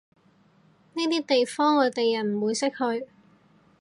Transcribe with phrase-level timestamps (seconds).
[0.95, 3.07] 呢啲地方外地人唔會識去